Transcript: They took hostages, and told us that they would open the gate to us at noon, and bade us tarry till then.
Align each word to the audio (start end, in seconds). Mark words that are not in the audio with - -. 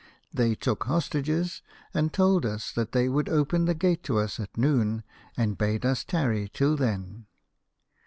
They 0.33 0.55
took 0.55 0.85
hostages, 0.85 1.61
and 1.93 2.11
told 2.11 2.43
us 2.43 2.71
that 2.71 2.91
they 2.91 3.07
would 3.07 3.29
open 3.29 3.65
the 3.65 3.75
gate 3.75 4.01
to 4.05 4.17
us 4.17 4.39
at 4.39 4.57
noon, 4.57 5.03
and 5.37 5.59
bade 5.59 5.85
us 5.85 6.03
tarry 6.03 6.49
till 6.51 6.75
then. 6.75 7.27